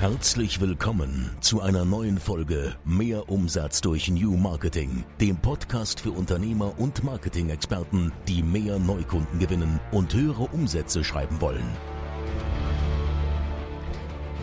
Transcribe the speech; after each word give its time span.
Herzlich 0.00 0.62
willkommen 0.62 1.30
zu 1.42 1.60
einer 1.60 1.84
neuen 1.84 2.18
Folge 2.18 2.74
Mehr 2.86 3.28
Umsatz 3.28 3.82
durch 3.82 4.08
New 4.08 4.34
Marketing, 4.34 5.04
dem 5.20 5.36
Podcast 5.36 6.00
für 6.00 6.12
Unternehmer 6.12 6.72
und 6.78 7.04
Marketing-Experten, 7.04 8.10
die 8.26 8.42
mehr 8.42 8.78
Neukunden 8.78 9.38
gewinnen 9.38 9.78
und 9.92 10.14
höhere 10.14 10.44
Umsätze 10.44 11.04
schreiben 11.04 11.42
wollen. 11.42 11.66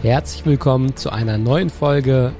Herzlich 0.04 0.46
willkommen 0.46 0.96
zu 0.96 1.10
einer 1.10 1.40
neuen 1.40 1.72
Folge. 1.72 2.36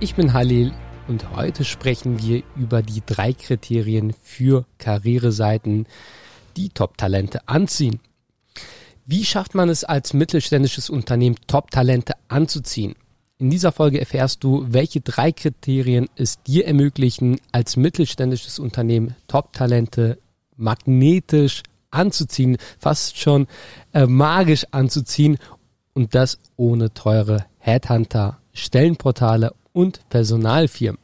Ich 0.00 0.16
bin 0.16 0.32
Halil 0.32 0.72
und 1.06 1.36
heute 1.36 1.62
sprechen 1.62 2.20
wir 2.20 2.42
über 2.56 2.82
die 2.82 3.04
drei 3.06 3.32
Kriterien 3.32 4.12
für 4.24 4.64
Karriereseiten, 4.78 5.86
die 6.56 6.70
Top-Talente 6.70 7.48
anziehen. 7.48 8.00
Wie 9.08 9.24
schafft 9.24 9.54
man 9.54 9.68
es 9.68 9.84
als 9.84 10.14
mittelständisches 10.14 10.90
Unternehmen, 10.90 11.36
Top-Talente 11.46 12.14
anzuziehen? 12.26 12.96
In 13.38 13.50
dieser 13.50 13.70
Folge 13.70 14.00
erfährst 14.00 14.42
du, 14.42 14.66
welche 14.68 15.00
drei 15.00 15.30
Kriterien 15.30 16.08
es 16.16 16.42
dir 16.42 16.66
ermöglichen, 16.66 17.38
als 17.52 17.76
mittelständisches 17.76 18.58
Unternehmen 18.58 19.14
Top-Talente 19.28 20.18
magnetisch 20.56 21.62
anzuziehen, 21.92 22.56
fast 22.80 23.16
schon 23.16 23.46
äh, 23.92 24.06
magisch 24.06 24.66
anzuziehen 24.72 25.38
und 25.94 26.16
das 26.16 26.40
ohne 26.56 26.92
teure 26.92 27.46
Headhunter, 27.58 28.38
Stellenportale 28.52 29.54
und 29.72 30.00
Personalfirmen. 30.08 31.00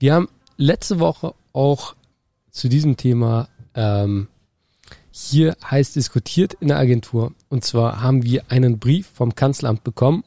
Wir 0.00 0.14
haben 0.14 0.28
letzte 0.56 0.98
Woche 0.98 1.32
auch 1.52 1.94
zu 2.50 2.68
diesem 2.68 2.96
Thema 2.96 3.48
ähm, 3.76 4.26
hier 5.16 5.56
heiß 5.70 5.92
diskutiert 5.92 6.54
in 6.54 6.68
der 6.68 6.78
Agentur. 6.78 7.32
Und 7.48 7.64
zwar 7.64 8.02
haben 8.02 8.24
wir 8.24 8.42
einen 8.48 8.80
Brief 8.80 9.06
vom 9.06 9.36
Kanzleramt 9.36 9.84
bekommen. 9.84 10.24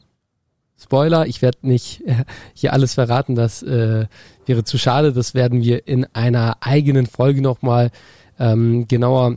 Spoiler, 0.80 1.26
ich 1.26 1.42
werde 1.42 1.58
nicht 1.60 2.06
äh, 2.06 2.24
hier 2.54 2.72
alles 2.72 2.94
verraten, 2.94 3.34
das 3.34 3.62
äh, 3.62 4.06
wäre 4.46 4.64
zu 4.64 4.78
schade. 4.78 5.12
Das 5.12 5.34
werden 5.34 5.62
wir 5.62 5.86
in 5.86 6.06
einer 6.14 6.56
eigenen 6.60 7.06
Folge 7.06 7.42
nochmal 7.42 7.90
ähm, 8.38 8.88
genauer 8.88 9.36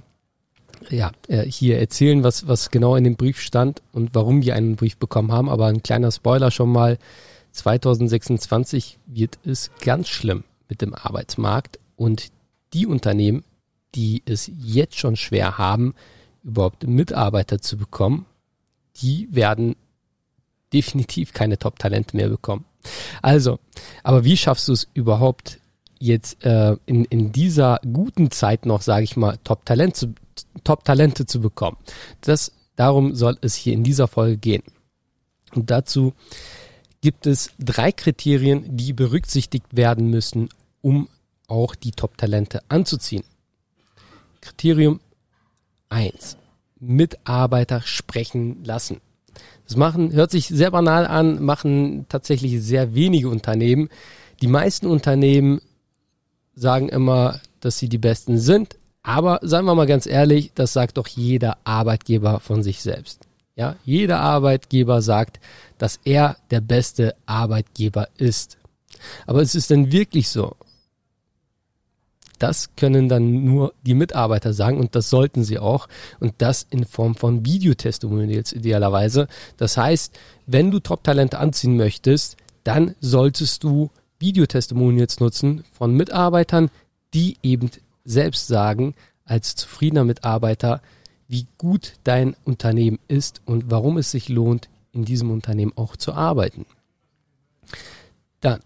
ja, 0.90 1.12
äh, 1.28 1.42
hier 1.42 1.80
erzählen, 1.80 2.24
was, 2.24 2.48
was 2.48 2.72
genau 2.72 2.96
in 2.96 3.04
dem 3.04 3.18
Brief 3.18 3.42
stand 3.42 3.82
und 3.92 4.16
warum 4.16 4.44
wir 4.44 4.56
einen 4.56 4.78
Brief 4.78 4.96
bekommen 4.96 5.34
haben. 5.34 5.50
Aber 5.50 5.66
ein 5.66 5.84
kleiner 5.84 6.14
Spoiler 6.14 6.52
schon 6.52 6.72
mal. 6.72 6.98
2026 7.52 9.00
wird 9.06 9.38
es 9.46 9.70
ganz 9.82 10.08
schlimm 10.08 10.46
mit 10.70 10.82
dem 10.82 10.94
Arbeitsmarkt 10.94 11.78
und 11.98 12.32
die 12.74 12.88
Unternehmen, 12.88 13.44
die 13.96 14.24
es 14.26 14.50
jetzt 14.58 14.98
schon 14.98 15.16
schwer 15.16 15.58
haben, 15.58 15.94
überhaupt 16.44 16.88
Mitarbeiter 16.88 17.62
zu 17.62 17.78
bekommen, 17.78 18.26
die 18.98 19.28
werden 19.32 19.76
definitiv 20.74 21.34
keine 21.34 21.58
Top-Talente 21.58 22.16
mehr 22.16 22.30
bekommen. 22.30 22.66
Also, 23.22 23.60
aber 24.04 24.24
wie 24.24 24.38
schaffst 24.38 24.68
du 24.68 24.74
es 24.74 24.88
überhaupt 24.94 25.60
jetzt 26.00 26.44
äh, 26.44 26.76
in, 26.86 27.06
in 27.06 27.32
dieser 27.32 27.80
guten 27.92 28.32
Zeit 28.32 28.66
noch, 28.66 28.82
sage 28.82 29.04
ich 29.04 29.18
mal, 29.18 29.38
Top-Talent 29.44 29.96
zu, 29.96 30.14
Top-Talente 30.64 31.26
zu 31.26 31.42
bekommen? 31.42 31.78
Das, 32.22 32.52
darum 32.76 33.14
soll 33.16 33.38
es 33.42 33.56
hier 33.56 33.74
in 33.74 33.84
dieser 33.84 34.08
Folge 34.08 34.38
gehen. 34.38 34.64
Und 35.54 35.70
dazu 35.70 36.14
gibt 37.02 37.28
es 37.28 37.52
drei 37.60 37.92
Kriterien, 37.92 38.78
die 38.78 38.94
berücksichtigt 38.94 39.76
werden 39.76 40.10
müssen, 40.10 40.50
um 40.82 41.10
auch 41.48 41.76
die 41.76 41.92
Top-Talente 41.92 42.62
anzuziehen. 42.70 43.24
Kriterium 44.42 45.00
eins: 45.90 46.38
Mitarbeiter 46.80 47.82
sprechen 47.82 48.64
lassen. 48.64 49.02
Das 49.66 49.78
machen, 49.78 50.12
hört 50.12 50.32
sich 50.32 50.48
sehr 50.48 50.72
banal 50.72 51.08
an, 51.08 51.42
machen 51.42 52.06
tatsächlich 52.10 52.62
sehr 52.62 52.94
wenige 52.94 53.30
Unternehmen. 53.30 53.90
Die 54.42 54.48
meisten 54.48 54.88
Unternehmen 54.88 55.62
sagen 56.56 56.90
immer, 56.90 57.40
dass 57.62 57.78
sie 57.78 57.88
die 57.88 57.98
Besten 57.98 58.38
sind. 58.38 58.78
Aber 59.04 59.40
seien 59.42 59.66
wir 59.66 59.76
mal 59.76 59.88
ganz 59.88 60.06
ehrlich, 60.06 60.52
das 60.54 60.74
sagt 60.74 60.98
doch 60.98 61.08
jeder 61.08 61.58
Arbeitgeber 61.64 62.40
von 62.40 62.64
sich 62.64 62.82
selbst. 62.82 63.22
Ja, 63.56 63.76
jeder 63.84 64.20
Arbeitgeber 64.20 65.02
sagt, 65.02 65.40
dass 65.78 66.00
er 66.04 66.38
der 66.52 66.62
beste 66.62 67.16
Arbeitgeber 67.26 68.10
ist. 68.18 68.58
Aber 69.26 69.42
ist 69.42 69.56
es 69.56 69.68
denn 69.68 69.92
wirklich 69.92 70.30
so? 70.30 70.56
Das 72.42 72.76
können 72.76 73.08
dann 73.08 73.44
nur 73.44 73.72
die 73.84 73.94
Mitarbeiter 73.94 74.52
sagen 74.52 74.80
und 74.80 74.96
das 74.96 75.12
sollten 75.12 75.44
sie 75.44 75.60
auch 75.60 75.88
und 76.20 76.34
das 76.40 76.66
in 76.72 76.86
Form 76.86 77.14
von 77.14 77.46
Videotestimonials 77.46 78.52
idealerweise. 78.52 79.28
Das 79.58 79.78
heißt, 79.78 80.18
wenn 80.48 80.72
du 80.72 80.80
Top-Talente 80.80 81.38
anziehen 81.38 81.78
möchtest, 81.78 82.38
dann 82.64 82.96
solltest 83.00 83.64
du 83.64 83.92
Videotestimonials 84.18 85.20
nutzen 85.20 85.64
von 85.72 85.94
Mitarbeitern, 85.94 86.72
die 87.14 87.38
eben 87.44 87.70
selbst 88.06 88.48
sagen, 88.48 88.96
als 89.24 89.56
zufriedener 89.56 90.04
Mitarbeiter, 90.04 90.82
wie 91.28 91.46
gut 91.60 91.94
dein 92.04 92.36
Unternehmen 92.44 92.98
ist 93.08 93.42
und 93.46 93.70
warum 93.70 94.00
es 94.00 94.10
sich 94.10 94.30
lohnt, 94.30 94.68
in 94.94 95.06
diesem 95.06 95.30
Unternehmen 95.30 95.74
auch 95.76 95.96
zu 95.96 96.14
arbeiten. 96.14 96.66
Dann, 98.40 98.62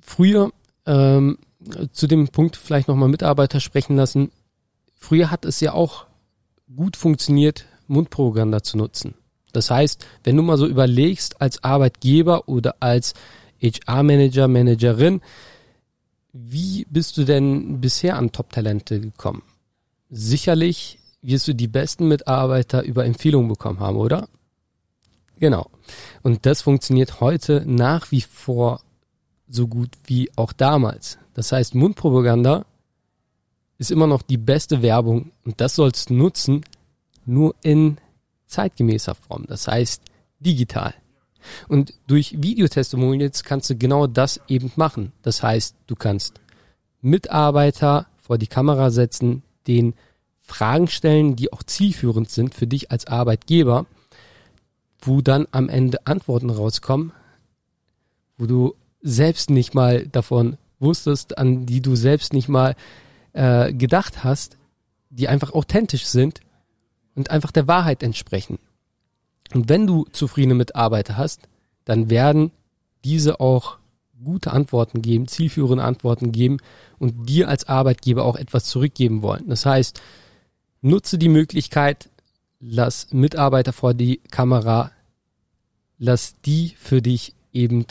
früher 0.00 0.52
ähm, 0.86 1.36
zu 1.92 2.06
dem 2.06 2.28
Punkt 2.28 2.56
vielleicht 2.56 2.88
nochmal 2.88 3.08
Mitarbeiter 3.08 3.60
sprechen 3.60 3.96
lassen. 3.96 4.30
Früher 4.98 5.30
hat 5.30 5.44
es 5.44 5.60
ja 5.60 5.72
auch 5.72 6.06
gut 6.74 6.96
funktioniert, 6.96 7.64
Mundpropaganda 7.86 8.62
zu 8.62 8.78
nutzen. 8.78 9.14
Das 9.52 9.70
heißt, 9.70 10.06
wenn 10.24 10.36
du 10.36 10.42
mal 10.42 10.56
so 10.56 10.66
überlegst, 10.66 11.40
als 11.40 11.64
Arbeitgeber 11.64 12.48
oder 12.48 12.76
als 12.80 13.14
HR-Manager, 13.60 14.48
Managerin, 14.48 15.20
wie 16.32 16.86
bist 16.88 17.16
du 17.16 17.24
denn 17.24 17.80
bisher 17.80 18.16
an 18.16 18.32
Top-Talente 18.32 19.00
gekommen? 19.00 19.42
Sicherlich 20.10 20.98
wirst 21.22 21.48
du 21.48 21.54
die 21.54 21.68
besten 21.68 22.08
Mitarbeiter 22.08 22.82
über 22.82 23.04
Empfehlungen 23.04 23.48
bekommen 23.48 23.80
haben, 23.80 23.96
oder? 23.96 24.28
Genau. 25.38 25.70
Und 26.22 26.46
das 26.46 26.62
funktioniert 26.62 27.20
heute 27.20 27.64
nach 27.66 28.10
wie 28.12 28.20
vor 28.20 28.80
so 29.48 29.66
gut 29.66 29.90
wie 30.04 30.30
auch 30.36 30.52
damals. 30.52 31.18
Das 31.34 31.52
heißt, 31.52 31.74
Mundpropaganda 31.74 32.64
ist 33.78 33.90
immer 33.90 34.06
noch 34.06 34.22
die 34.22 34.36
beste 34.36 34.82
Werbung 34.82 35.32
und 35.44 35.60
das 35.60 35.76
sollst 35.76 36.10
du 36.10 36.14
nutzen, 36.14 36.64
nur 37.24 37.54
in 37.62 37.98
zeitgemäßer 38.46 39.14
Form. 39.14 39.46
Das 39.46 39.68
heißt, 39.68 40.02
digital. 40.40 40.94
Und 41.68 41.94
durch 42.06 42.42
Videotestimonials 42.42 43.44
kannst 43.44 43.70
du 43.70 43.76
genau 43.76 44.06
das 44.06 44.40
eben 44.48 44.70
machen. 44.76 45.12
Das 45.22 45.42
heißt, 45.42 45.76
du 45.86 45.94
kannst 45.94 46.40
Mitarbeiter 47.00 48.06
vor 48.18 48.36
die 48.36 48.46
Kamera 48.46 48.90
setzen, 48.90 49.42
den 49.66 49.94
Fragen 50.42 50.88
stellen, 50.88 51.36
die 51.36 51.52
auch 51.52 51.62
zielführend 51.62 52.30
sind 52.30 52.54
für 52.54 52.66
dich 52.66 52.90
als 52.90 53.06
Arbeitgeber, 53.06 53.86
wo 55.00 55.20
dann 55.20 55.46
am 55.52 55.68
Ende 55.68 56.06
Antworten 56.06 56.50
rauskommen, 56.50 57.12
wo 58.36 58.46
du 58.46 58.74
selbst 59.00 59.48
nicht 59.48 59.74
mal 59.74 60.06
davon 60.06 60.58
wusstest, 60.80 61.38
an 61.38 61.66
die 61.66 61.80
du 61.80 61.94
selbst 61.94 62.32
nicht 62.32 62.48
mal 62.48 62.74
äh, 63.32 63.72
gedacht 63.72 64.24
hast, 64.24 64.56
die 65.10 65.28
einfach 65.28 65.52
authentisch 65.52 66.06
sind 66.06 66.40
und 67.14 67.30
einfach 67.30 67.52
der 67.52 67.68
Wahrheit 67.68 68.02
entsprechen. 68.02 68.58
Und 69.52 69.68
wenn 69.68 69.86
du 69.86 70.06
zufriedene 70.12 70.54
Mitarbeiter 70.54 71.16
hast, 71.16 71.48
dann 71.84 72.10
werden 72.10 72.52
diese 73.04 73.40
auch 73.40 73.78
gute 74.22 74.52
Antworten 74.52 75.02
geben, 75.02 75.28
zielführende 75.28 75.82
Antworten 75.82 76.32
geben 76.32 76.58
und 76.98 77.28
dir 77.28 77.48
als 77.48 77.68
Arbeitgeber 77.68 78.24
auch 78.24 78.36
etwas 78.36 78.64
zurückgeben 78.66 79.22
wollen. 79.22 79.48
Das 79.48 79.66
heißt, 79.66 80.00
nutze 80.82 81.18
die 81.18 81.28
Möglichkeit, 81.28 82.10
lass 82.60 83.12
Mitarbeiter 83.12 83.72
vor 83.72 83.94
die 83.94 84.18
Kamera, 84.30 84.92
lass 85.98 86.36
die 86.42 86.74
für 86.78 87.02
dich 87.02 87.34
eben 87.52 87.86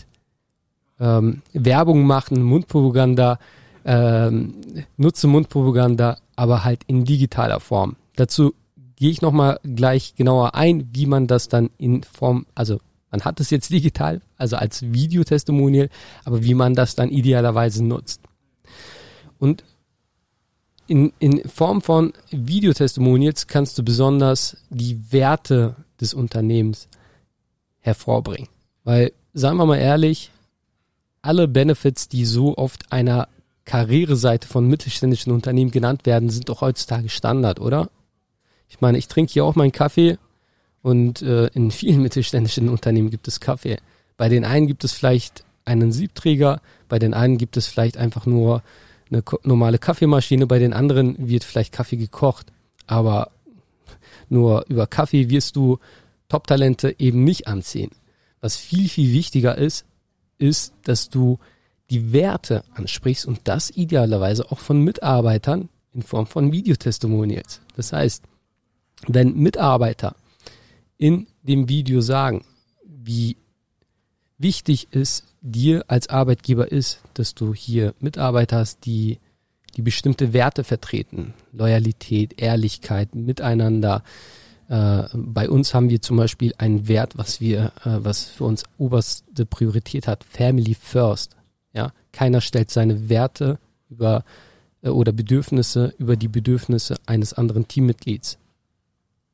ähm, 1.00 1.42
Werbung 1.54 2.04
machen, 2.04 2.44
Mundpropaganda, 2.44 3.40
ähm, 3.86 4.56
nutze 4.98 5.28
Mundpropaganda, 5.28 6.18
aber 6.36 6.63
halt 6.63 6.81
in 6.88 7.06
digitaler 7.06 7.60
Form. 7.60 7.96
Dazu 8.16 8.54
gehe 8.96 9.10
ich 9.10 9.22
nochmal 9.22 9.60
gleich 9.63 10.16
genauer 10.16 10.56
ein, 10.56 10.90
wie 10.94 11.06
man 11.06 11.28
das 11.28 11.48
dann 11.48 11.69
in 11.78 12.04
Form, 12.04 12.46
also 12.54 12.80
man 13.12 13.22
hat 13.22 13.40
es 13.40 13.50
jetzt 13.50 13.72
digital, 13.72 14.22
also 14.38 14.57
als 14.57 14.81
Videotestimonial, 14.81 15.90
aber 16.25 16.44
wie 16.44 16.54
man 16.54 16.75
das 16.75 16.96
dann 16.96 17.10
idealerweise 17.10 17.84
nutzt. 17.84 18.22
Und 19.40 19.63
in, 20.88 21.13
in 21.19 21.48
Form 21.48 21.81
von 21.81 22.13
Videotestimonials 22.31 23.48
kannst 23.48 23.78
du 23.78 23.84
besonders 23.84 24.57
die 24.69 25.12
Werte 25.12 25.75
des 26.02 26.13
Unternehmens 26.13 26.88
hervorbringen. 27.80 28.50
Weil, 28.84 29.13
sagen 29.34 29.57
wir 29.57 29.66
mal 29.66 29.78
ehrlich, 29.78 30.31
alle 31.21 31.48
Benefits, 31.48 32.07
die 32.07 32.25
so 32.25 32.57
oft 32.57 32.92
einer 32.92 33.27
Karriereseite 33.66 34.48
von 34.48 34.68
mittelständischen 34.68 35.31
Unternehmen 35.31 35.71
genannt 35.71 36.06
werden, 36.06 36.30
sind 36.30 36.50
doch 36.50 36.62
heutzutage 36.62 37.10
Standard, 37.10 37.60
oder? 37.60 37.89
Ich 38.68 38.81
meine, 38.81 38.98
ich 38.98 39.07
trinke 39.07 39.33
hier 39.33 39.45
auch 39.45 39.56
meinen 39.56 39.71
Kaffee 39.71 40.18
Und 40.81 41.21
äh, 41.21 41.48
in 41.48 41.71
vielen 41.71 42.01
mittelständischen 42.07 42.69
Unternehmen 42.69 43.10
gibt 43.10 43.27
es 43.27 43.39
Kaffee. 43.39 43.77
Bei 44.18 44.30
den 44.30 44.45
einen 44.45 44.68
gibt 44.68 44.83
es 44.83 44.94
vielleicht 44.94 45.44
einen 45.66 45.92
Siebträger, 45.92 46.62
bei 46.88 47.00
den 47.00 47.13
einen 47.13 47.38
gibt 47.38 47.57
es 47.57 47.68
vielleicht 47.68 47.98
einfach 47.98 48.25
nur 48.25 48.63
eine 49.12 49.24
normale 49.44 49.77
Kaffeemaschine, 49.77 50.48
bei 50.48 50.60
den 50.60 50.74
anderen 50.74 51.27
wird 51.27 51.44
vielleicht 51.44 51.74
Kaffee 51.74 51.98
gekocht. 51.98 52.48
Aber 52.88 53.31
nur 54.30 54.66
über 54.68 54.88
Kaffee 54.88 55.30
wirst 55.30 55.56
du 55.56 55.80
Top-Talente 56.27 56.95
eben 57.00 57.24
nicht 57.24 57.48
anziehen. 57.48 57.92
Was 58.42 58.56
viel, 58.56 58.88
viel 58.88 59.13
wichtiger 59.13 59.57
ist, 59.57 59.86
ist, 60.40 60.74
dass 60.84 61.10
du 61.10 61.38
die 61.90 62.14
Werte 62.14 62.64
ansprichst 62.74 63.26
und 63.26 63.42
das 63.44 63.70
idealerweise 63.70 64.52
auch 64.52 64.60
von 64.60 64.82
Mitarbeitern 64.82 65.70
in 65.94 66.02
Form 66.02 66.28
von 66.28 66.52
Videotestimonials. 66.52 67.62
Das 67.76 67.94
heißt, 67.94 68.24
wenn 69.08 69.36
Mitarbeiter 69.36 70.16
in 70.98 71.28
dem 71.44 71.70
Video 71.70 72.02
sagen, 72.02 72.44
wie 72.84 73.38
wichtig 74.38 74.88
es 74.92 75.24
dir 75.42 75.86
als 75.88 76.10
Arbeitgeber 76.10 76.72
ist, 76.72 77.02
dass 77.14 77.34
du 77.34 77.54
hier 77.54 77.94
Mitarbeiter 78.00 78.58
hast, 78.58 78.86
die 78.86 79.20
die 79.76 79.82
bestimmte 79.82 80.34
Werte 80.34 80.64
vertreten, 80.64 81.34
Loyalität, 81.54 82.42
Ehrlichkeit, 82.42 83.16
Miteinander. 83.16 84.04
Äh, 84.69 85.04
bei 85.13 85.50
uns 85.50 85.74
haben 85.74 85.89
wir 85.89 86.01
zum 86.01 86.18
Beispiel 86.18 86.54
einen 86.60 86.88
Wert, 86.88 87.18
was 87.18 87.42
wir, 87.42 87.74
äh, 87.83 87.98
was 88.04 88.25
für 88.25 88.44
uns 88.44 88.63
oberste 88.77 89.45
Priorität 89.45 90.07
hat, 90.07 90.24
Family 90.24 90.75
First. 90.75 91.36
Ja, 91.74 91.92
keiner 92.13 92.39
stellt 92.39 92.69
seine 92.69 93.10
Werte 93.10 93.57
über 93.89 94.24
äh, 94.83 94.89
oder 94.89 95.12
Bedürfnisse 95.12 95.94
über 95.98 96.16
die 96.16 96.27
Bedürfnisse 96.27 96.98
eines 97.07 97.33
anderen 97.33 97.68
Teammitglieds. 97.68 98.38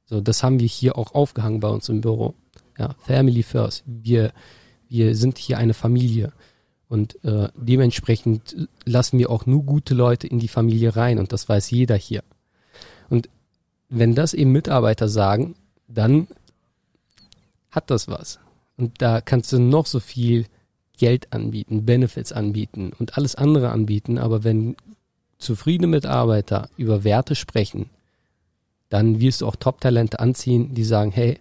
So, 0.05 0.21
das 0.21 0.41
haben 0.41 0.59
wir 0.59 0.67
hier 0.67 0.97
auch 0.97 1.13
aufgehangen 1.13 1.59
bei 1.59 1.69
uns 1.69 1.89
im 1.89 1.99
Büro. 1.99 2.33
Ja, 2.77 2.95
Family 2.99 3.43
First. 3.43 3.83
Wir, 3.85 4.31
wir 4.87 5.15
sind 5.15 5.37
hier 5.37 5.57
eine 5.57 5.73
Familie. 5.73 6.31
Und 6.87 7.21
äh, 7.25 7.49
dementsprechend 7.55 8.69
lassen 8.85 9.17
wir 9.19 9.31
auch 9.31 9.45
nur 9.45 9.63
gute 9.63 9.95
Leute 9.95 10.27
in 10.27 10.39
die 10.39 10.47
Familie 10.47 10.95
rein 10.95 11.19
und 11.19 11.33
das 11.33 11.49
weiß 11.49 11.71
jeder 11.71 11.95
hier. 11.95 12.23
Und 13.09 13.27
wenn 13.89 14.15
das 14.15 14.33
eben 14.33 14.51
Mitarbeiter 14.51 15.07
sagen, 15.07 15.55
dann 15.87 16.27
hat 17.71 17.89
das 17.89 18.07
was. 18.07 18.39
Und 18.77 19.01
da 19.01 19.21
kannst 19.21 19.53
du 19.53 19.59
noch 19.59 19.85
so 19.85 19.99
viel 19.99 20.45
Geld 20.97 21.31
anbieten, 21.33 21.85
Benefits 21.85 22.31
anbieten 22.31 22.93
und 22.97 23.17
alles 23.17 23.35
andere 23.35 23.69
anbieten, 23.69 24.17
aber 24.17 24.43
wenn 24.43 24.75
zufriedene 25.37 25.87
Mitarbeiter 25.87 26.69
über 26.77 27.03
Werte 27.03 27.35
sprechen, 27.35 27.89
dann 28.89 29.19
wirst 29.19 29.41
du 29.41 29.47
auch 29.47 29.55
Top-Talente 29.55 30.19
anziehen, 30.19 30.73
die 30.73 30.83
sagen, 30.83 31.11
hey, 31.11 31.39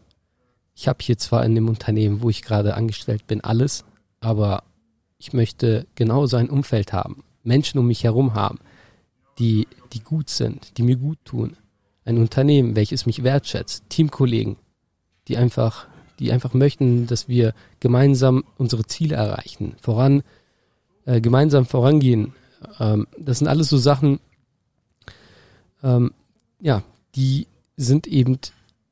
ich 0.75 0.88
habe 0.88 0.99
hier 1.00 1.19
zwar 1.19 1.44
in 1.44 1.55
dem 1.55 1.69
Unternehmen, 1.69 2.20
wo 2.20 2.31
ich 2.31 2.43
gerade 2.43 2.75
angestellt 2.75 3.26
bin, 3.26 3.43
alles, 3.43 3.85
aber 4.20 4.64
ich 5.19 5.32
möchte 5.32 5.87
genau 5.94 6.26
so 6.26 6.37
ein 6.37 6.50
Umfeld 6.50 6.93
haben, 6.93 7.23
Menschen 7.44 7.79
um 7.79 7.87
mich 7.87 8.02
herum 8.02 8.35
haben, 8.35 8.58
die, 9.38 9.69
die 9.93 10.00
gut 10.00 10.31
sind, 10.31 10.76
die 10.79 10.82
mir 10.82 10.96
gut 10.96 11.19
tun. 11.25 11.56
Ein 12.05 12.19
Unternehmen, 12.19 12.77
welches 12.77 13.06
mich 13.06 13.23
wertschätzt, 13.23 13.85
Teamkollegen, 13.89 14.56
die 15.29 15.37
einfach 15.37 15.87
die 16.19 16.33
einfach 16.33 16.55
möchten, 16.55 17.06
dass 17.06 17.29
wir 17.29 17.55
gemeinsam 17.81 18.45
unsere 18.56 18.85
Ziele 18.85 19.17
erreichen, 19.17 19.75
voran, 19.81 20.23
äh, 21.06 21.21
gemeinsam 21.21 21.67
vorangehen. 21.67 22.35
Ähm, 22.79 23.06
das 23.19 23.39
sind 23.39 23.49
alles 23.49 23.69
so 23.69 23.79
Sachen, 23.79 24.21
ähm, 25.83 26.12
ja, 26.61 26.83
die 27.15 27.47
sind 27.77 28.06
eben 28.06 28.39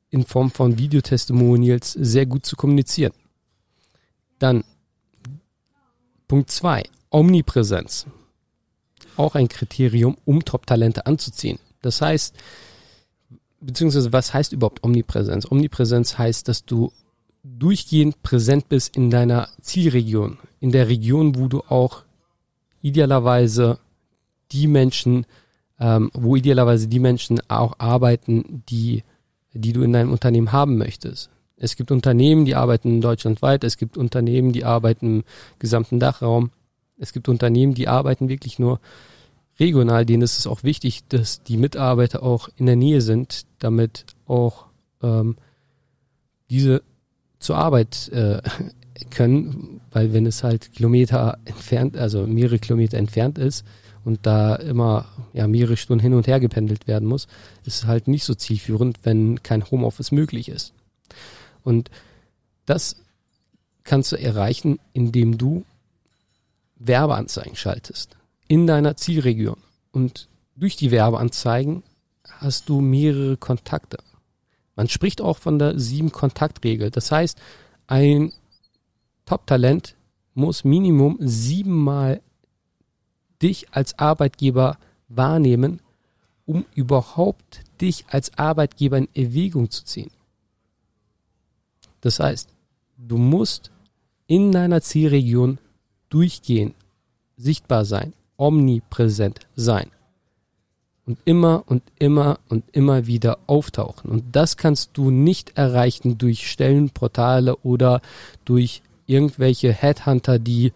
in 0.09 0.25
Form 0.25 0.51
von 0.51 0.77
Videotestimonials 0.77 1.93
sehr 1.93 2.25
gut 2.25 2.45
zu 2.45 2.55
kommunizieren. 2.55 3.13
Dann 4.37 4.63
Punkt 6.27 6.51
zwei 6.51 6.83
Omnipräsenz. 7.09 8.05
Auch 9.15 9.35
ein 9.35 9.47
Kriterium, 9.47 10.17
um 10.25 10.43
Top-Talente 10.43 11.05
anzuziehen. 11.05 11.59
Das 11.81 12.01
heißt, 12.01 12.35
beziehungsweise 13.65 14.13
was 14.13 14.33
heißt 14.33 14.53
überhaupt 14.53 14.83
Omnipräsenz? 14.83 15.49
Omnipräsenz 15.49 16.17
heißt, 16.17 16.47
dass 16.47 16.65
du 16.65 16.91
durchgehend 17.43 18.23
präsent 18.23 18.69
bist 18.69 18.95
in 18.95 19.09
deiner 19.09 19.49
Zielregion, 19.61 20.37
in 20.59 20.71
der 20.71 20.87
Region, 20.87 21.35
wo 21.35 21.47
du 21.47 21.61
auch 21.61 22.03
idealerweise 22.81 23.79
die 24.51 24.67
Menschen, 24.67 25.25
ähm, 25.79 26.09
wo 26.13 26.35
idealerweise 26.35 26.87
die 26.87 26.99
Menschen 26.99 27.39
auch 27.49 27.79
arbeiten, 27.79 28.63
die, 28.69 29.03
die 29.53 29.73
du 29.73 29.81
in 29.83 29.93
deinem 29.93 30.11
Unternehmen 30.11 30.51
haben 30.51 30.77
möchtest. 30.77 31.29
Es 31.57 31.75
gibt 31.75 31.91
Unternehmen, 31.91 32.45
die 32.45 32.55
arbeiten 32.55 33.01
deutschlandweit, 33.01 33.63
es 33.63 33.77
gibt 33.77 33.97
Unternehmen, 33.97 34.51
die 34.51 34.65
arbeiten 34.65 35.19
im 35.19 35.23
gesamten 35.59 35.99
Dachraum, 35.99 36.51
es 36.97 37.13
gibt 37.13 37.29
Unternehmen, 37.29 37.73
die 37.73 37.87
arbeiten 37.87 38.29
wirklich 38.29 38.59
nur 38.59 38.79
regional, 39.63 40.05
denen 40.05 40.23
ist 40.23 40.37
es 40.37 40.47
auch 40.47 40.63
wichtig, 40.63 41.03
dass 41.09 41.41
die 41.43 41.57
Mitarbeiter 41.57 42.21
auch 42.21 42.49
in 42.57 42.65
der 42.65 42.75
Nähe 42.75 43.01
sind, 43.01 43.45
damit 43.59 44.05
auch 44.27 44.65
ähm, 45.01 45.37
diese 46.49 46.81
zur 47.39 47.57
Arbeit 47.57 48.09
äh, 48.09 48.41
können, 49.09 49.81
weil 49.91 50.13
wenn 50.13 50.25
es 50.25 50.43
halt 50.43 50.73
Kilometer 50.73 51.37
entfernt, 51.45 51.97
also 51.97 52.27
mehrere 52.27 52.59
Kilometer 52.59 52.97
entfernt 52.97 53.37
ist 53.37 53.65
und 54.03 54.25
da 54.25 54.55
immer 54.55 55.05
ja 55.33 55.47
mehrere 55.47 55.77
Stunden 55.77 56.03
hin 56.03 56.13
und 56.13 56.27
her 56.27 56.39
gependelt 56.39 56.87
werden 56.87 57.07
muss, 57.07 57.27
ist 57.65 57.77
es 57.77 57.85
halt 57.85 58.07
nicht 58.07 58.25
so 58.25 58.35
zielführend, 58.35 58.99
wenn 59.03 59.41
kein 59.41 59.69
Homeoffice 59.69 60.11
möglich 60.11 60.49
ist. 60.49 60.73
Und 61.63 61.89
das 62.65 62.97
kannst 63.83 64.11
du 64.11 64.15
erreichen, 64.17 64.79
indem 64.93 65.37
du 65.37 65.65
Werbeanzeigen 66.77 67.55
schaltest 67.55 68.17
in 68.53 68.67
deiner 68.67 68.95
Zielregion. 68.95 69.57
Und 69.91 70.29
durch 70.55 70.75
die 70.75 70.91
Werbeanzeigen 70.91 71.81
hast 72.23 72.69
du 72.69 72.81
mehrere 72.81 73.35
Kontakte. 73.35 73.97
Man 74.75 74.87
spricht 74.89 75.21
auch 75.21 75.39
von 75.39 75.57
der 75.57 75.79
Sieben-Kontakt-Regel. 75.79 76.91
Das 76.91 77.11
heißt, 77.11 77.41
ein 77.87 78.31
Top-Talent 79.25 79.95
muss 80.35 80.63
Minimum 80.65 81.17
siebenmal 81.19 82.21
dich 83.41 83.73
als 83.73 83.97
Arbeitgeber 83.97 84.77
wahrnehmen, 85.07 85.81
um 86.45 86.63
überhaupt 86.75 87.61
dich 87.81 88.05
als 88.09 88.37
Arbeitgeber 88.37 88.99
in 88.99 89.09
Erwägung 89.15 89.71
zu 89.71 89.83
ziehen. 89.83 90.11
Das 92.01 92.19
heißt, 92.19 92.49
du 92.99 93.17
musst 93.17 93.71
in 94.27 94.51
deiner 94.51 94.81
Zielregion 94.81 95.57
durchgehen, 96.09 96.75
sichtbar 97.35 97.85
sein, 97.85 98.13
omnipräsent 98.37 99.39
sein 99.55 99.91
und 101.05 101.17
immer 101.25 101.63
und 101.67 101.83
immer 101.99 102.39
und 102.49 102.63
immer 102.71 103.07
wieder 103.07 103.39
auftauchen. 103.47 104.09
Und 104.09 104.35
das 104.35 104.57
kannst 104.57 104.91
du 104.93 105.11
nicht 105.11 105.57
erreichen 105.57 106.17
durch 106.17 106.49
Stellenportale 106.49 107.57
oder 107.57 108.01
durch 108.45 108.81
irgendwelche 109.05 109.73
Headhunter, 109.73 110.39
die 110.39 110.71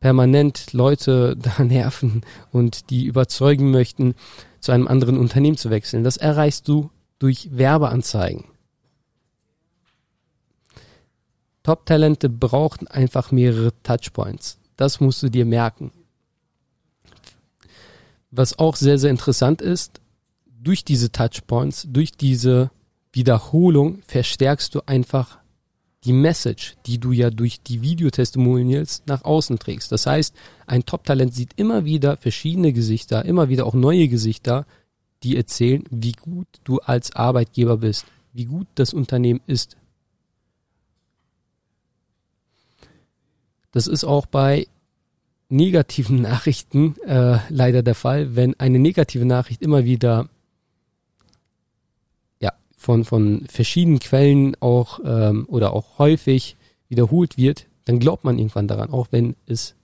permanent 0.00 0.72
Leute 0.72 1.36
da 1.56 1.62
nerven 1.62 2.22
und 2.52 2.90
die 2.90 3.04
überzeugen 3.04 3.70
möchten, 3.70 4.14
zu 4.60 4.72
einem 4.72 4.88
anderen 4.88 5.16
Unternehmen 5.16 5.56
zu 5.56 5.70
wechseln. 5.70 6.02
Das 6.02 6.16
erreichst 6.16 6.66
du 6.66 6.90
durch 7.20 7.48
Werbeanzeigen. 7.52 8.44
Top-Talente 11.62 12.28
brauchen 12.28 12.88
einfach 12.88 13.30
mehrere 13.30 13.72
Touchpoints. 13.82 14.58
Das 14.76 15.00
musst 15.00 15.22
du 15.22 15.28
dir 15.28 15.44
merken. 15.44 15.92
Was 18.30 18.58
auch 18.58 18.76
sehr, 18.76 18.98
sehr 18.98 19.10
interessant 19.10 19.62
ist, 19.62 20.00
durch 20.60 20.84
diese 20.84 21.10
Touchpoints, 21.10 21.86
durch 21.88 22.12
diese 22.12 22.70
Wiederholung 23.12 24.02
verstärkst 24.06 24.74
du 24.74 24.80
einfach 24.86 25.38
die 26.04 26.12
Message, 26.12 26.76
die 26.86 26.98
du 26.98 27.12
ja 27.12 27.30
durch 27.30 27.60
die 27.62 27.82
Videotestimonials 27.82 29.02
nach 29.06 29.24
außen 29.24 29.58
trägst. 29.58 29.90
Das 29.90 30.06
heißt, 30.06 30.34
ein 30.66 30.84
Top-Talent 30.84 31.34
sieht 31.34 31.52
immer 31.56 31.84
wieder 31.84 32.16
verschiedene 32.16 32.72
Gesichter, 32.72 33.24
immer 33.24 33.48
wieder 33.48 33.66
auch 33.66 33.74
neue 33.74 34.08
Gesichter, 34.08 34.66
die 35.22 35.36
erzählen, 35.36 35.84
wie 35.90 36.12
gut 36.12 36.46
du 36.64 36.78
als 36.78 37.16
Arbeitgeber 37.16 37.78
bist, 37.78 38.06
wie 38.32 38.44
gut 38.44 38.68
das 38.76 38.94
Unternehmen 38.94 39.40
ist. 39.46 39.76
Das 43.72 43.86
ist 43.86 44.04
auch 44.04 44.26
bei 44.26 44.66
negativen 45.48 46.20
Nachrichten 46.20 46.94
äh, 47.06 47.38
leider 47.48 47.82
der 47.82 47.94
Fall, 47.94 48.36
wenn 48.36 48.58
eine 48.60 48.78
negative 48.78 49.24
Nachricht 49.24 49.62
immer 49.62 49.84
wieder 49.84 50.28
ja 52.40 52.52
von 52.76 53.04
von 53.04 53.46
verschiedenen 53.48 53.98
Quellen 53.98 54.56
auch 54.60 55.00
ähm, 55.04 55.46
oder 55.48 55.72
auch 55.72 55.98
häufig 55.98 56.56
wiederholt 56.88 57.36
wird, 57.38 57.66
dann 57.84 57.98
glaubt 57.98 58.24
man 58.24 58.38
irgendwann 58.38 58.68
daran, 58.68 58.90
auch 58.90 59.08
wenn 59.10 59.36
es 59.46 59.74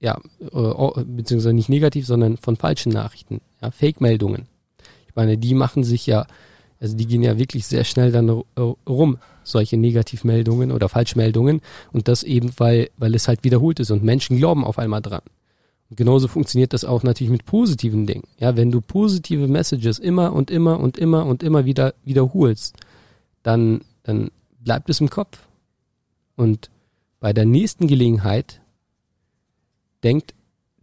ja 0.00 0.20
äh, 0.40 1.04
beziehungsweise 1.04 1.54
nicht 1.54 1.68
negativ, 1.68 2.06
sondern 2.06 2.36
von 2.36 2.56
falschen 2.56 2.92
Nachrichten, 2.92 3.40
ja 3.62 3.70
Fake-Meldungen. 3.70 4.46
Ich 5.08 5.14
meine, 5.14 5.38
die 5.38 5.54
machen 5.54 5.82
sich 5.82 6.06
ja, 6.06 6.26
also 6.78 6.94
die 6.94 7.06
gehen 7.06 7.22
ja 7.22 7.38
wirklich 7.38 7.66
sehr 7.66 7.84
schnell 7.84 8.12
dann 8.12 8.28
rum. 8.86 9.18
Solche 9.46 9.76
Negativmeldungen 9.76 10.72
oder 10.72 10.88
Falschmeldungen 10.88 11.60
und 11.92 12.08
das 12.08 12.22
eben, 12.22 12.52
weil, 12.58 12.90
weil 12.96 13.14
es 13.14 13.28
halt 13.28 13.44
wiederholt 13.44 13.80
ist 13.80 13.90
und 13.90 14.02
Menschen 14.02 14.36
glauben 14.36 14.64
auf 14.64 14.78
einmal 14.78 15.02
dran. 15.02 15.22
Und 15.88 15.96
genauso 15.96 16.28
funktioniert 16.28 16.72
das 16.72 16.84
auch 16.84 17.02
natürlich 17.02 17.30
mit 17.30 17.46
positiven 17.46 18.06
Dingen. 18.06 18.24
Ja, 18.38 18.56
wenn 18.56 18.70
du 18.70 18.80
positive 18.80 19.46
Messages 19.46 19.98
immer 19.98 20.32
und 20.32 20.50
immer 20.50 20.80
und 20.80 20.98
immer 20.98 21.26
und 21.26 21.42
immer 21.42 21.64
wieder 21.64 21.94
wiederholst, 22.04 22.76
dann, 23.42 23.82
dann 24.02 24.30
bleibt 24.60 24.90
es 24.90 25.00
im 25.00 25.10
Kopf. 25.10 25.38
Und 26.34 26.70
bei 27.20 27.32
der 27.32 27.46
nächsten 27.46 27.86
Gelegenheit 27.86 28.60
denkt 30.02 30.34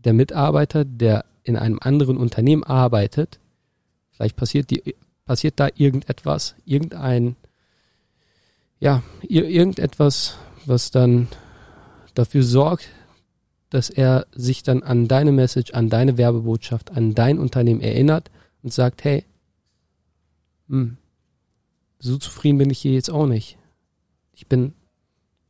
der 0.03 0.13
Mitarbeiter, 0.13 0.85
der 0.85 1.25
in 1.43 1.57
einem 1.57 1.79
anderen 1.81 2.17
Unternehmen 2.17 2.63
arbeitet, 2.63 3.39
vielleicht 4.11 4.35
passiert 4.37 4.69
die, 4.71 4.95
passiert 5.25 5.59
da 5.59 5.67
irgendetwas, 5.75 6.55
irgendein, 6.65 7.35
ja, 8.83 9.01
irgendetwas, 9.21 10.35
was 10.65 10.91
dann 10.91 11.29
dafür 12.15 12.43
sorgt, 12.43 12.89
dass 13.69 13.89
er 13.89 14.27
sich 14.33 14.61
dann 14.61 14.83
an 14.83 15.07
deine 15.07 15.31
Message, 15.31 15.73
an 15.73 15.89
deine 15.89 16.17
Werbebotschaft, 16.17 16.91
an 16.91 17.15
dein 17.15 17.39
Unternehmen 17.39 17.79
erinnert 17.79 18.29
und 18.61 18.73
sagt, 18.73 19.05
hey, 19.05 19.23
hm, 20.67 20.97
so 21.99 22.17
zufrieden 22.17 22.57
bin 22.57 22.69
ich 22.71 22.79
hier 22.79 22.91
jetzt 22.91 23.09
auch 23.09 23.25
nicht. 23.25 23.57
Ich 24.33 24.47
bin, 24.47 24.73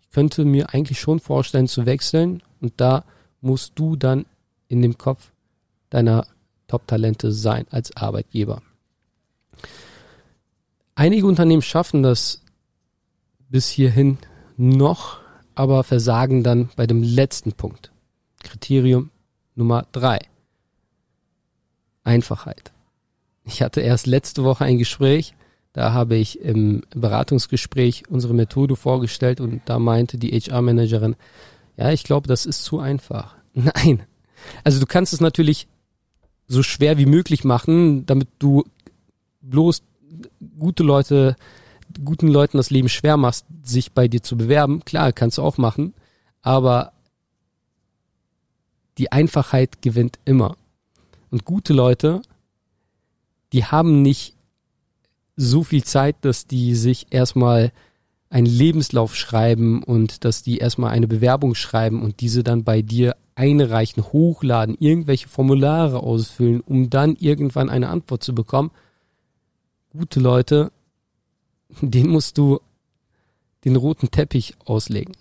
ich 0.03 0.11
könnte 0.11 0.45
mir 0.45 0.71
eigentlich 0.71 0.99
schon 0.99 1.19
vorstellen 1.19 1.67
zu 1.67 1.87
wechseln 1.87 2.43
und 2.61 2.73
da 2.77 3.03
musst 3.41 3.71
du 3.79 3.95
dann 3.95 4.27
in 4.67 4.83
dem 4.83 4.99
Kopf 4.99 5.31
deiner 5.89 6.27
Top-Talente 6.67 7.31
sein 7.31 7.65
als 7.71 7.97
Arbeitgeber. 7.97 8.61
Einige 10.93 11.25
Unternehmen 11.25 11.63
schaffen 11.63 12.03
das 12.03 12.43
bis 13.53 13.69
hierhin 13.69 14.17
noch, 14.57 15.19
aber 15.53 15.83
versagen 15.83 16.41
dann 16.41 16.71
bei 16.75 16.87
dem 16.87 17.03
letzten 17.03 17.53
Punkt. 17.53 17.91
Kriterium 18.41 19.11
Nummer 19.53 19.85
drei. 19.91 20.21
Einfachheit. 22.03 22.71
Ich 23.45 23.61
hatte 23.61 23.81
erst 23.81 24.07
letzte 24.07 24.43
Woche 24.43 24.65
ein 24.65 24.79
Gespräch, 24.79 25.35
da 25.71 25.93
habe 25.93 26.15
ich 26.15 26.39
im 26.39 26.81
Beratungsgespräch 26.95 28.05
unsere 28.09 28.33
Methode 28.33 28.75
vorgestellt 28.75 29.39
und 29.39 29.61
da 29.65 29.77
meinte 29.77 30.17
die 30.17 30.31
HR-Managerin, 30.31 31.15
ja, 31.77 31.91
ich 31.91 32.03
glaube, 32.03 32.27
das 32.27 32.47
ist 32.47 32.63
zu 32.63 32.79
einfach. 32.79 33.35
Nein. 33.53 34.01
Also 34.63 34.79
du 34.79 34.87
kannst 34.87 35.13
es 35.13 35.21
natürlich 35.21 35.67
so 36.47 36.63
schwer 36.63 36.97
wie 36.97 37.05
möglich 37.05 37.43
machen, 37.43 38.07
damit 38.07 38.29
du 38.39 38.63
bloß 39.41 39.83
gute 40.57 40.81
Leute, 40.81 41.35
guten 42.03 42.27
Leuten 42.27 42.57
das 42.57 42.69
Leben 42.69 42.89
schwer 42.89 43.17
machst, 43.17 43.45
sich 43.63 43.91
bei 43.91 44.07
dir 44.07 44.23
zu 44.23 44.37
bewerben. 44.37 44.83
Klar, 44.85 45.11
kannst 45.11 45.37
du 45.37 45.41
auch 45.41 45.57
machen. 45.57 45.93
Aber 46.41 46.93
die 48.97 49.11
Einfachheit 49.11 49.81
gewinnt 49.81 50.19
immer. 50.25 50.55
Und 51.29 51.45
gute 51.45 51.73
Leute, 51.73 52.21
die 53.53 53.65
haben 53.65 54.01
nicht 54.01 54.35
so 55.35 55.63
viel 55.63 55.83
Zeit, 55.83 56.17
dass 56.21 56.45
die 56.47 56.75
sich 56.75 57.07
erstmal 57.09 57.71
einen 58.29 58.45
Lebenslauf 58.47 59.15
schreiben 59.15 59.83
und 59.83 60.25
dass 60.25 60.43
die 60.43 60.57
erstmal 60.57 60.91
eine 60.91 61.07
Bewerbung 61.07 61.55
schreiben 61.55 62.01
und 62.01 62.19
diese 62.19 62.43
dann 62.43 62.63
bei 62.63 62.81
dir 62.81 63.15
einreichen, 63.35 64.03
hochladen, 64.03 64.75
irgendwelche 64.79 65.27
Formulare 65.27 65.99
ausfüllen, 65.99 66.61
um 66.61 66.89
dann 66.89 67.15
irgendwann 67.15 67.69
eine 67.69 67.89
Antwort 67.89 68.23
zu 68.23 68.33
bekommen. 68.35 68.71
Gute 69.91 70.19
Leute, 70.19 70.71
den 71.81 72.09
musst 72.09 72.37
du 72.37 72.59
den 73.65 73.75
roten 73.75 74.11
Teppich 74.11 74.55
auslegen. 74.65 75.15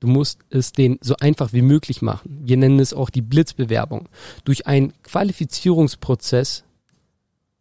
Du 0.00 0.06
musst 0.06 0.40
es 0.48 0.72
denen 0.72 0.98
so 1.02 1.14
einfach 1.16 1.52
wie 1.52 1.62
möglich 1.62 2.00
machen. 2.00 2.40
Wir 2.44 2.56
nennen 2.56 2.80
es 2.80 2.94
auch 2.94 3.10
die 3.10 3.20
Blitzbewerbung. 3.20 4.08
Durch 4.44 4.66
einen 4.66 4.94
Qualifizierungsprozess 5.02 6.64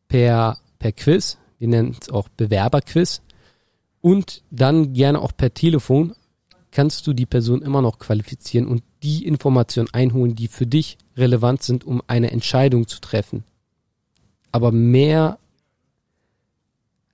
per, 0.07 0.57
per 0.79 0.91
Quiz, 0.93 1.37
wir 1.59 1.67
nennen 1.67 1.95
es 1.99 2.09
auch 2.09 2.29
Bewerberquiz, 2.29 3.21
und 4.01 4.43
dann 4.49 4.93
gerne 4.93 5.19
auch 5.19 5.33
per 5.35 5.53
Telefon 5.53 6.15
kannst 6.71 7.07
du 7.07 7.13
die 7.13 7.25
Person 7.25 7.61
immer 7.61 7.81
noch 7.81 7.99
qualifizieren 7.99 8.67
und 8.67 8.83
die 9.03 9.25
Informationen 9.25 9.89
einholen, 9.91 10.35
die 10.35 10.47
für 10.47 10.67
dich 10.67 10.97
relevant 11.17 11.63
sind, 11.63 11.83
um 11.83 12.01
eine 12.07 12.31
Entscheidung 12.31 12.87
zu 12.87 13.01
treffen. 13.01 13.43
Aber 14.51 14.71
mehr 14.71 15.39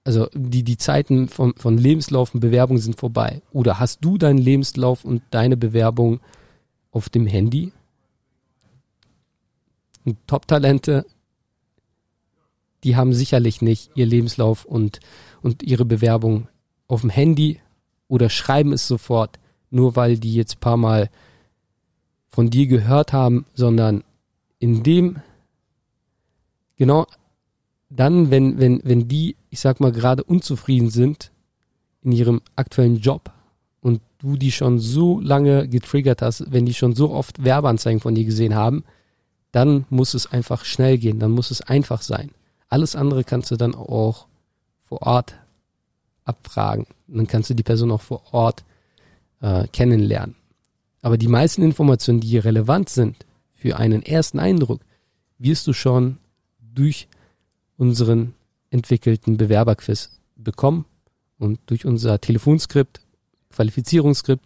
also 0.05 0.29
die, 0.33 0.63
die 0.63 0.77
Zeiten 0.77 1.27
von, 1.27 1.55
von 1.57 1.77
Lebenslauf 1.77 2.33
und 2.33 2.39
Bewerbung 2.39 2.77
sind 2.77 2.97
vorbei. 2.97 3.41
Oder 3.51 3.79
hast 3.79 4.05
du 4.05 4.19
deinen 4.19 4.37
Lebenslauf 4.37 5.03
und 5.03 5.23
deine 5.31 5.57
Bewerbung 5.57 6.21
auf 6.91 7.09
dem 7.09 7.25
Handy? 7.25 7.73
Top-Talente, 10.27 11.07
die 12.83 12.95
haben 12.95 13.13
sicherlich 13.13 13.63
nicht 13.63 13.89
ihr 13.95 14.05
Lebenslauf 14.05 14.63
und, 14.63 14.99
und 15.41 15.63
ihre 15.63 15.85
Bewerbung 15.85 16.49
auf 16.87 17.01
dem 17.01 17.09
Handy 17.09 17.59
oder 18.07 18.29
schreiben 18.29 18.73
es 18.73 18.87
sofort, 18.87 19.39
nur 19.71 19.95
weil 19.95 20.19
die 20.19 20.35
jetzt 20.35 20.59
paar 20.59 20.77
Mal 20.77 21.09
von 22.27 22.51
dir 22.51 22.67
gehört 22.67 23.11
haben, 23.11 23.47
sondern 23.55 24.03
in 24.59 24.83
dem 24.83 25.17
genau 26.75 27.07
dann, 27.95 28.31
wenn, 28.31 28.59
wenn, 28.59 28.81
wenn 28.83 29.07
die, 29.07 29.35
ich 29.49 29.59
sag 29.59 29.79
mal, 29.79 29.91
gerade 29.91 30.23
unzufrieden 30.23 30.89
sind 30.89 31.31
in 32.01 32.11
ihrem 32.11 32.41
aktuellen 32.55 32.97
Job 32.97 33.31
und 33.81 34.01
du 34.19 34.35
die 34.35 34.51
schon 34.51 34.79
so 34.79 35.19
lange 35.19 35.67
getriggert 35.67 36.21
hast, 36.21 36.51
wenn 36.51 36.65
die 36.65 36.73
schon 36.73 36.93
so 36.93 37.11
oft 37.11 37.43
Werbeanzeigen 37.43 38.01
von 38.01 38.15
dir 38.15 38.25
gesehen 38.25 38.55
haben, 38.55 38.83
dann 39.51 39.85
muss 39.89 40.13
es 40.13 40.31
einfach 40.31 40.65
schnell 40.65 40.97
gehen, 40.97 41.19
dann 41.19 41.31
muss 41.31 41.51
es 41.51 41.61
einfach 41.61 42.01
sein. 42.01 42.31
Alles 42.67 42.95
andere 42.95 43.23
kannst 43.23 43.51
du 43.51 43.55
dann 43.55 43.73
auch 43.73 44.27
vor 44.83 45.01
Ort 45.03 45.35
abfragen. 46.25 46.87
dann 47.07 47.27
kannst 47.27 47.49
du 47.49 47.53
die 47.53 47.63
Person 47.63 47.91
auch 47.91 48.01
vor 48.01 48.33
Ort 48.33 48.63
äh, 49.41 49.67
kennenlernen. 49.67 50.35
Aber 51.01 51.17
die 51.17 51.27
meisten 51.27 51.61
Informationen, 51.61 52.19
die 52.19 52.37
relevant 52.37 52.89
sind 52.89 53.25
für 53.53 53.77
einen 53.77 54.01
ersten 54.03 54.39
Eindruck, 54.39 54.81
wirst 55.37 55.67
du 55.67 55.73
schon 55.73 56.17
durch 56.59 57.07
unseren 57.77 58.33
entwickelten 58.69 59.37
Bewerberquiz 59.37 60.11
bekommen 60.35 60.85
und 61.37 61.59
durch 61.67 61.85
unser 61.85 62.19
Telefonskript, 62.19 63.01
Qualifizierungsskript, 63.49 64.43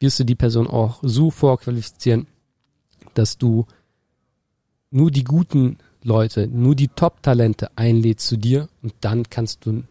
wirst 0.00 0.20
du 0.20 0.24
die 0.24 0.34
Person 0.34 0.66
auch 0.66 1.00
so 1.02 1.30
vorqualifizieren, 1.30 2.26
dass 3.14 3.38
du 3.38 3.66
nur 4.90 5.10
die 5.10 5.24
guten 5.24 5.78
Leute, 6.02 6.48
nur 6.48 6.74
die 6.74 6.88
Top-Talente 6.88 7.70
einlädst 7.76 8.26
zu 8.26 8.36
dir 8.36 8.68
und 8.82 8.94
dann 9.00 9.28
kannst 9.30 9.64
du 9.64 9.84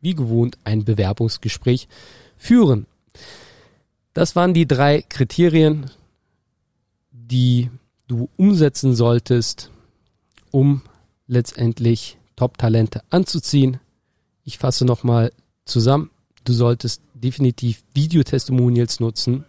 wie 0.00 0.14
gewohnt 0.14 0.58
ein 0.64 0.84
Bewerbungsgespräch 0.84 1.88
führen. 2.36 2.86
Das 4.14 4.36
waren 4.36 4.54
die 4.54 4.66
drei 4.66 5.02
Kriterien, 5.02 5.90
die 7.10 7.70
du 8.06 8.28
umsetzen 8.36 8.94
solltest, 8.94 9.70
um 10.50 10.82
letztendlich 11.28 12.18
Top-Talente 12.34 13.02
anzuziehen. 13.10 13.78
Ich 14.44 14.58
fasse 14.58 14.84
nochmal 14.84 15.32
zusammen. 15.64 16.10
Du 16.44 16.52
solltest 16.52 17.02
definitiv 17.14 17.84
Videotestimonials 17.94 19.00
nutzen. 19.00 19.44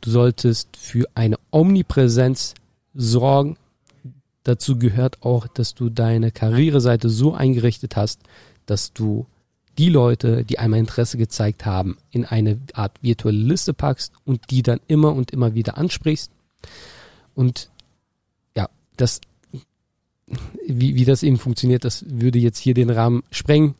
Du 0.00 0.10
solltest 0.10 0.76
für 0.76 1.08
eine 1.14 1.36
Omnipräsenz 1.50 2.54
sorgen. 2.94 3.56
Dazu 4.42 4.78
gehört 4.78 5.22
auch, 5.22 5.46
dass 5.46 5.74
du 5.74 5.90
deine 5.90 6.30
Karriereseite 6.30 7.08
so 7.08 7.34
eingerichtet 7.34 7.96
hast, 7.96 8.20
dass 8.64 8.92
du 8.92 9.26
die 9.78 9.88
Leute, 9.90 10.44
die 10.44 10.58
einmal 10.58 10.80
Interesse 10.80 11.18
gezeigt 11.18 11.66
haben, 11.66 11.98
in 12.10 12.24
eine 12.24 12.58
Art 12.72 13.02
virtuelle 13.02 13.36
Liste 13.36 13.74
packst 13.74 14.12
und 14.24 14.50
die 14.50 14.62
dann 14.62 14.80
immer 14.86 15.12
und 15.14 15.32
immer 15.32 15.54
wieder 15.54 15.76
ansprichst. 15.76 16.30
Und 17.34 17.68
ja, 18.56 18.68
das 18.96 19.20
wie, 20.66 20.94
wie 20.96 21.04
das 21.04 21.22
eben 21.22 21.38
funktioniert, 21.38 21.84
das 21.84 22.04
würde 22.08 22.38
jetzt 22.38 22.58
hier 22.58 22.74
den 22.74 22.90
Rahmen 22.90 23.22
sprengen. 23.30 23.74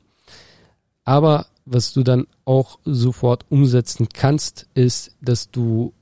Aber 1.05 1.47
was 1.65 1.93
du 1.93 2.03
dann 2.03 2.27
auch 2.45 2.79
sofort 2.85 3.45
umsetzen 3.49 4.09
kannst, 4.13 4.67
ist, 4.75 5.17
dass 5.21 5.51
du 5.51 5.93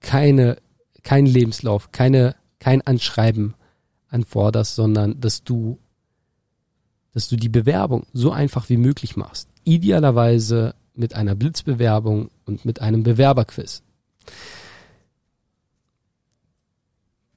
keine, 0.00 0.56
kein 1.02 1.26
Lebenslauf, 1.26 1.92
keine, 1.92 2.34
kein 2.58 2.80
Anschreiben 2.82 3.54
anforderst, 4.08 4.74
sondern 4.74 5.20
dass 5.20 5.44
du, 5.44 5.78
dass 7.12 7.28
du 7.28 7.36
die 7.36 7.48
Bewerbung 7.48 8.06
so 8.12 8.32
einfach 8.32 8.68
wie 8.68 8.78
möglich 8.78 9.16
machst. 9.16 9.48
Idealerweise 9.64 10.74
mit 10.94 11.14
einer 11.14 11.34
Blitzbewerbung 11.34 12.30
und 12.46 12.64
mit 12.64 12.80
einem 12.80 13.02
Bewerberquiz. 13.02 13.82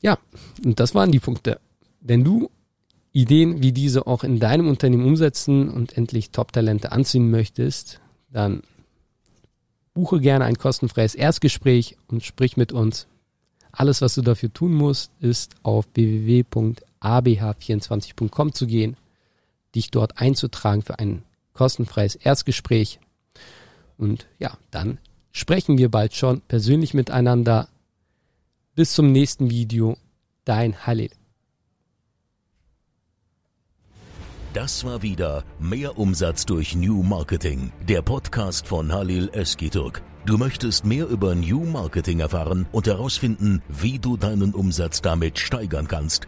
Ja, 0.03 0.19
und 0.63 0.79
das 0.79 0.93
waren 0.93 1.11
die 1.11 1.19
Punkte. 1.19 1.59
Wenn 2.01 2.23
du 2.23 2.51
Ideen 3.13 3.63
wie 3.63 3.71
diese 3.71 4.05
auch 4.05 4.23
in 4.23 4.39
deinem 4.39 4.67
Unternehmen 4.67 5.05
umsetzen 5.05 5.69
und 5.69 5.97
endlich 5.97 6.29
Top-Talente 6.31 6.91
anziehen 6.91 7.31
möchtest, 7.31 8.01
dann 8.31 8.61
buche 9.93 10.19
gerne 10.19 10.43
ein 10.45 10.57
kostenfreies 10.57 11.13
Erstgespräch 11.15 11.95
und 12.07 12.23
sprich 12.23 12.57
mit 12.57 12.73
uns. 12.73 13.07
Alles, 13.71 14.01
was 14.01 14.15
du 14.15 14.21
dafür 14.21 14.51
tun 14.51 14.73
musst, 14.73 15.11
ist 15.19 15.55
auf 15.63 15.87
www.abh24.com 15.93 18.53
zu 18.53 18.67
gehen, 18.67 18.97
dich 19.73 19.89
dort 19.89 20.19
einzutragen 20.19 20.81
für 20.81 20.99
ein 20.99 21.23
kostenfreies 21.53 22.15
Erstgespräch. 22.15 22.99
Und 23.97 24.27
ja, 24.37 24.57
dann 24.69 24.97
sprechen 25.31 25.77
wir 25.77 25.89
bald 25.89 26.13
schon 26.13 26.41
persönlich 26.41 26.93
miteinander. 26.93 27.69
Bis 28.75 28.93
zum 28.93 29.11
nächsten 29.11 29.51
Video. 29.51 29.97
Dein 30.45 30.87
Halil. 30.87 31.11
Das 34.53 34.83
war 34.83 35.03
wieder 35.03 35.43
Mehr 35.59 35.99
Umsatz 35.99 36.43
durch 36.47 36.75
New 36.75 37.03
Marketing, 37.03 37.71
der 37.87 38.01
Podcast 38.01 38.65
von 38.67 38.91
Halil 38.91 39.29
Eskiturk. 39.31 40.01
Du 40.25 40.39
möchtest 40.39 40.85
mehr 40.85 41.07
über 41.07 41.35
New 41.35 41.63
Marketing 41.65 42.19
erfahren 42.19 42.65
und 42.71 42.87
herausfinden, 42.87 43.61
wie 43.69 43.99
du 43.99 44.17
deinen 44.17 44.55
Umsatz 44.55 45.03
damit 45.03 45.37
steigern 45.37 45.87
kannst. 45.87 46.27